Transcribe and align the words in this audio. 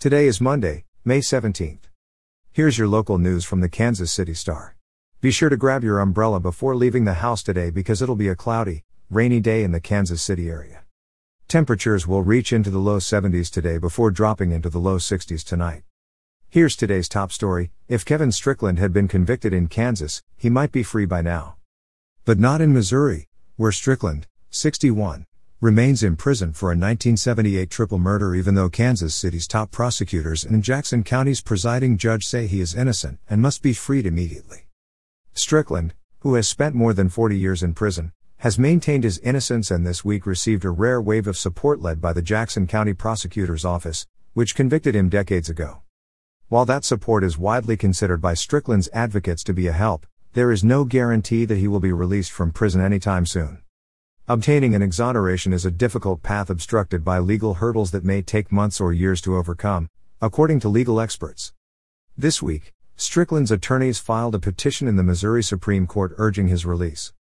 Today 0.00 0.28
is 0.28 0.40
Monday, 0.40 0.84
May 1.04 1.18
17th. 1.18 1.88
Here's 2.52 2.78
your 2.78 2.86
local 2.86 3.18
news 3.18 3.44
from 3.44 3.58
the 3.58 3.68
Kansas 3.68 4.12
City 4.12 4.32
Star. 4.32 4.76
Be 5.20 5.32
sure 5.32 5.48
to 5.48 5.56
grab 5.56 5.82
your 5.82 5.98
umbrella 5.98 6.38
before 6.38 6.76
leaving 6.76 7.04
the 7.04 7.14
house 7.14 7.42
today 7.42 7.70
because 7.70 8.00
it'll 8.00 8.14
be 8.14 8.28
a 8.28 8.36
cloudy, 8.36 8.84
rainy 9.10 9.40
day 9.40 9.64
in 9.64 9.72
the 9.72 9.80
Kansas 9.80 10.22
City 10.22 10.48
area. 10.48 10.84
Temperatures 11.48 12.06
will 12.06 12.22
reach 12.22 12.52
into 12.52 12.70
the 12.70 12.78
low 12.78 12.98
70s 12.98 13.50
today 13.50 13.76
before 13.76 14.12
dropping 14.12 14.52
into 14.52 14.70
the 14.70 14.78
low 14.78 14.98
60s 14.98 15.42
tonight. 15.42 15.82
Here's 16.48 16.76
today's 16.76 17.08
top 17.08 17.32
story 17.32 17.72
if 17.88 18.04
Kevin 18.04 18.30
Strickland 18.30 18.78
had 18.78 18.92
been 18.92 19.08
convicted 19.08 19.52
in 19.52 19.66
Kansas, 19.66 20.22
he 20.36 20.48
might 20.48 20.70
be 20.70 20.84
free 20.84 21.06
by 21.06 21.22
now. 21.22 21.56
But 22.24 22.38
not 22.38 22.60
in 22.60 22.72
Missouri, 22.72 23.26
where 23.56 23.72
Strickland, 23.72 24.28
61, 24.50 25.24
remains 25.60 26.04
in 26.04 26.14
prison 26.14 26.52
for 26.52 26.66
a 26.66 26.78
1978 26.78 27.68
triple 27.68 27.98
murder 27.98 28.32
even 28.32 28.54
though 28.54 28.68
Kansas 28.68 29.12
City's 29.12 29.48
top 29.48 29.72
prosecutors 29.72 30.44
and 30.44 30.62
Jackson 30.62 31.02
County's 31.02 31.40
presiding 31.40 31.98
judge 31.98 32.24
say 32.24 32.46
he 32.46 32.60
is 32.60 32.76
innocent 32.76 33.18
and 33.28 33.42
must 33.42 33.60
be 33.60 33.72
freed 33.72 34.06
immediately. 34.06 34.68
Strickland, 35.32 35.94
who 36.20 36.34
has 36.34 36.46
spent 36.46 36.76
more 36.76 36.92
than 36.92 37.08
40 37.08 37.36
years 37.36 37.64
in 37.64 37.74
prison, 37.74 38.12
has 38.36 38.56
maintained 38.56 39.02
his 39.02 39.18
innocence 39.18 39.68
and 39.68 39.84
this 39.84 40.04
week 40.04 40.26
received 40.26 40.64
a 40.64 40.70
rare 40.70 41.02
wave 41.02 41.26
of 41.26 41.36
support 41.36 41.80
led 41.80 42.00
by 42.00 42.12
the 42.12 42.22
Jackson 42.22 42.68
County 42.68 42.94
Prosecutor's 42.94 43.64
Office, 43.64 44.06
which 44.34 44.54
convicted 44.54 44.94
him 44.94 45.08
decades 45.08 45.50
ago. 45.50 45.82
While 46.46 46.66
that 46.66 46.84
support 46.84 47.24
is 47.24 47.36
widely 47.36 47.76
considered 47.76 48.20
by 48.20 48.34
Strickland's 48.34 48.88
advocates 48.92 49.42
to 49.42 49.52
be 49.52 49.66
a 49.66 49.72
help, 49.72 50.06
there 50.34 50.52
is 50.52 50.62
no 50.62 50.84
guarantee 50.84 51.44
that 51.46 51.58
he 51.58 51.66
will 51.66 51.80
be 51.80 51.90
released 51.90 52.30
from 52.30 52.52
prison 52.52 52.80
anytime 52.80 53.26
soon. 53.26 53.62
Obtaining 54.30 54.74
an 54.74 54.82
exoneration 54.82 55.54
is 55.54 55.64
a 55.64 55.70
difficult 55.70 56.22
path 56.22 56.50
obstructed 56.50 57.02
by 57.02 57.18
legal 57.18 57.54
hurdles 57.54 57.92
that 57.92 58.04
may 58.04 58.20
take 58.20 58.52
months 58.52 58.78
or 58.78 58.92
years 58.92 59.22
to 59.22 59.34
overcome, 59.34 59.88
according 60.20 60.60
to 60.60 60.68
legal 60.68 61.00
experts. 61.00 61.54
This 62.14 62.42
week, 62.42 62.74
Strickland's 62.94 63.50
attorneys 63.50 63.98
filed 63.98 64.34
a 64.34 64.38
petition 64.38 64.86
in 64.86 64.96
the 64.96 65.02
Missouri 65.02 65.42
Supreme 65.42 65.86
Court 65.86 66.12
urging 66.18 66.48
his 66.48 66.66
release. 66.66 67.14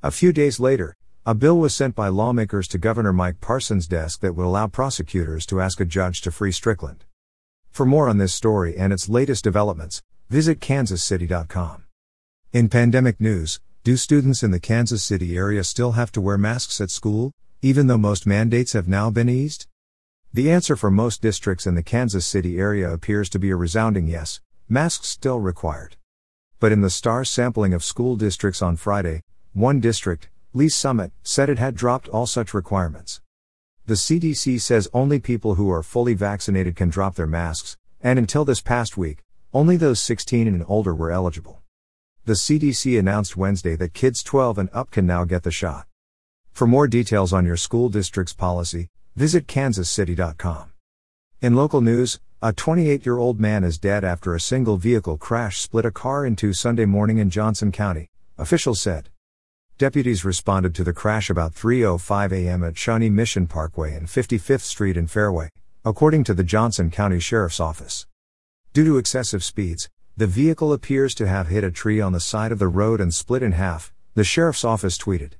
A 0.00 0.12
few 0.12 0.32
days 0.32 0.60
later, 0.60 0.94
a 1.26 1.34
bill 1.34 1.58
was 1.58 1.74
sent 1.74 1.96
by 1.96 2.06
lawmakers 2.06 2.68
to 2.68 2.78
Governor 2.78 3.12
Mike 3.12 3.40
Parson's 3.40 3.88
desk 3.88 4.20
that 4.20 4.36
would 4.36 4.46
allow 4.46 4.68
prosecutors 4.68 5.46
to 5.46 5.60
ask 5.60 5.80
a 5.80 5.84
judge 5.84 6.20
to 6.20 6.30
free 6.30 6.52
Strickland. 6.52 7.04
For 7.72 7.84
more 7.84 8.08
on 8.08 8.18
this 8.18 8.32
story 8.32 8.76
and 8.76 8.92
its 8.92 9.08
latest 9.08 9.42
developments, 9.42 10.02
visit 10.30 10.60
kansascity.com. 10.60 11.82
In 12.52 12.68
pandemic 12.68 13.20
news, 13.20 13.58
do 13.84 13.98
students 13.98 14.42
in 14.42 14.50
the 14.50 14.58
Kansas 14.58 15.02
City 15.02 15.36
area 15.36 15.62
still 15.62 15.92
have 15.92 16.10
to 16.12 16.20
wear 16.22 16.38
masks 16.38 16.80
at 16.80 16.90
school, 16.90 17.32
even 17.60 17.86
though 17.86 17.98
most 17.98 18.26
mandates 18.26 18.72
have 18.72 18.88
now 18.88 19.10
been 19.10 19.28
eased? 19.28 19.66
The 20.32 20.50
answer 20.50 20.74
for 20.74 20.90
most 20.90 21.20
districts 21.20 21.66
in 21.66 21.74
the 21.74 21.82
Kansas 21.82 22.24
City 22.24 22.58
area 22.58 22.90
appears 22.90 23.28
to 23.28 23.38
be 23.38 23.50
a 23.50 23.56
resounding 23.56 24.06
yes, 24.06 24.40
masks 24.70 25.08
still 25.08 25.38
required. 25.38 25.96
But 26.60 26.72
in 26.72 26.80
the 26.80 26.88
STAR 26.88 27.26
sampling 27.26 27.74
of 27.74 27.84
school 27.84 28.16
districts 28.16 28.62
on 28.62 28.76
Friday, 28.76 29.20
one 29.52 29.80
district, 29.80 30.30
Lee's 30.54 30.74
Summit, 30.74 31.12
said 31.22 31.50
it 31.50 31.58
had 31.58 31.74
dropped 31.74 32.08
all 32.08 32.26
such 32.26 32.54
requirements. 32.54 33.20
The 33.84 33.96
CDC 33.96 34.62
says 34.62 34.88
only 34.94 35.18
people 35.18 35.56
who 35.56 35.70
are 35.70 35.82
fully 35.82 36.14
vaccinated 36.14 36.74
can 36.74 36.88
drop 36.88 37.16
their 37.16 37.26
masks, 37.26 37.76
and 38.00 38.18
until 38.18 38.46
this 38.46 38.62
past 38.62 38.96
week, 38.96 39.18
only 39.52 39.76
those 39.76 40.00
16 40.00 40.48
and 40.48 40.64
older 40.66 40.94
were 40.94 41.10
eligible. 41.10 41.60
The 42.26 42.32
CDC 42.32 42.98
announced 42.98 43.36
Wednesday 43.36 43.76
that 43.76 43.92
kids 43.92 44.22
12 44.22 44.56
and 44.56 44.70
up 44.72 44.90
can 44.90 45.04
now 45.04 45.24
get 45.24 45.42
the 45.42 45.50
shot. 45.50 45.86
For 46.52 46.66
more 46.66 46.88
details 46.88 47.34
on 47.34 47.44
your 47.44 47.58
school 47.58 47.90
district's 47.90 48.32
policy, 48.32 48.88
visit 49.14 49.46
kansascity.com. 49.46 50.72
In 51.42 51.54
local 51.54 51.82
news, 51.82 52.20
a 52.40 52.54
28 52.54 53.04
year 53.04 53.18
old 53.18 53.38
man 53.38 53.62
is 53.62 53.76
dead 53.76 54.04
after 54.04 54.34
a 54.34 54.40
single 54.40 54.78
vehicle 54.78 55.18
crash 55.18 55.60
split 55.60 55.84
a 55.84 55.90
car 55.90 56.24
in 56.24 56.34
two 56.34 56.54
Sunday 56.54 56.86
morning 56.86 57.18
in 57.18 57.28
Johnson 57.28 57.70
County, 57.70 58.08
officials 58.38 58.80
said. 58.80 59.10
Deputies 59.76 60.24
responded 60.24 60.74
to 60.76 60.84
the 60.84 60.94
crash 60.94 61.28
about 61.28 61.52
3:05 61.52 62.32
a.m. 62.32 62.64
at 62.64 62.78
Shawnee 62.78 63.10
Mission 63.10 63.46
Parkway 63.46 63.94
and 63.94 64.06
55th 64.06 64.62
Street 64.62 64.96
in 64.96 65.08
Fairway, 65.08 65.50
according 65.84 66.24
to 66.24 66.32
the 66.32 66.44
Johnson 66.44 66.90
County 66.90 67.20
Sheriff's 67.20 67.60
Office. 67.60 68.06
Due 68.72 68.86
to 68.86 68.96
excessive 68.96 69.44
speeds, 69.44 69.90
the 70.16 70.26
vehicle 70.28 70.72
appears 70.72 71.12
to 71.12 71.26
have 71.26 71.48
hit 71.48 71.64
a 71.64 71.72
tree 71.72 72.00
on 72.00 72.12
the 72.12 72.20
side 72.20 72.52
of 72.52 72.60
the 72.60 72.68
road 72.68 73.00
and 73.00 73.12
split 73.12 73.42
in 73.42 73.50
half, 73.50 73.92
the 74.14 74.22
sheriff's 74.22 74.64
office 74.64 74.96
tweeted. 74.96 75.32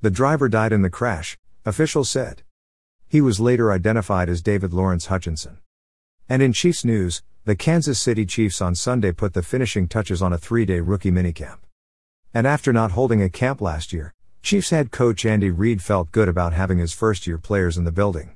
The 0.00 0.10
driver 0.10 0.48
died 0.48 0.72
in 0.72 0.82
the 0.82 0.90
crash, 0.90 1.38
officials 1.64 2.10
said. 2.10 2.42
He 3.06 3.20
was 3.20 3.38
later 3.38 3.70
identified 3.70 4.28
as 4.28 4.42
David 4.42 4.72
Lawrence 4.72 5.06
Hutchinson. 5.06 5.58
And 6.28 6.42
in 6.42 6.52
Chiefs 6.52 6.84
news, 6.84 7.22
the 7.44 7.54
Kansas 7.54 8.00
City 8.00 8.26
Chiefs 8.26 8.60
on 8.60 8.74
Sunday 8.74 9.12
put 9.12 9.32
the 9.32 9.44
finishing 9.44 9.86
touches 9.86 10.20
on 10.20 10.32
a 10.32 10.38
three 10.38 10.64
day 10.64 10.80
rookie 10.80 11.12
minicamp. 11.12 11.58
And 12.34 12.48
after 12.48 12.72
not 12.72 12.92
holding 12.92 13.22
a 13.22 13.30
camp 13.30 13.60
last 13.60 13.92
year, 13.92 14.12
Chiefs 14.42 14.70
head 14.70 14.90
coach 14.90 15.24
Andy 15.24 15.50
Reid 15.50 15.82
felt 15.82 16.10
good 16.10 16.28
about 16.28 16.52
having 16.52 16.78
his 16.78 16.92
first 16.92 17.28
year 17.28 17.38
players 17.38 17.78
in 17.78 17.84
the 17.84 17.92
building. 17.92 18.34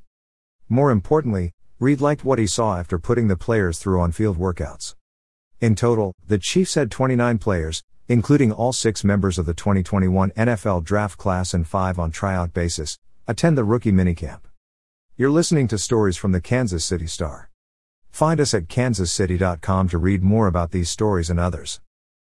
More 0.68 0.92
importantly, 0.92 1.52
Reid 1.80 2.00
liked 2.00 2.24
what 2.24 2.38
he 2.38 2.46
saw 2.46 2.78
after 2.78 2.96
putting 2.96 3.26
the 3.26 3.36
players 3.36 3.80
through 3.80 4.00
on 4.00 4.12
field 4.12 4.38
workouts. 4.38 4.94
In 5.60 5.74
total, 5.74 6.14
the 6.26 6.38
Chiefs 6.38 6.74
had 6.74 6.90
29 6.90 7.38
players, 7.38 7.82
including 8.08 8.52
all 8.52 8.72
six 8.72 9.04
members 9.04 9.38
of 9.38 9.46
the 9.46 9.54
2021 9.54 10.30
NFL 10.32 10.84
draft 10.84 11.16
class 11.16 11.54
and 11.54 11.66
five 11.66 11.98
on 11.98 12.10
tryout 12.10 12.52
basis, 12.52 12.98
attend 13.26 13.56
the 13.56 13.64
rookie 13.64 13.92
minicamp. 13.92 14.40
You're 15.16 15.30
listening 15.30 15.68
to 15.68 15.78
stories 15.78 16.16
from 16.16 16.32
the 16.32 16.40
Kansas 16.40 16.84
City 16.84 17.06
Star. 17.06 17.50
Find 18.10 18.40
us 18.40 18.52
at 18.52 18.68
kansascity.com 18.68 19.88
to 19.88 19.98
read 19.98 20.22
more 20.22 20.48
about 20.48 20.72
these 20.72 20.90
stories 20.90 21.30
and 21.30 21.40
others. 21.40 21.80